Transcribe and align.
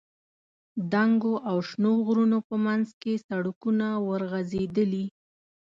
دنګو 0.91 1.33
او 1.49 1.57
شنو 1.69 1.91
غرونو 2.05 2.37
په 2.49 2.55
منځ 2.65 2.87
کې 3.01 3.23
سړکونه 3.27 3.87
ورغځېدلي. 4.07 5.05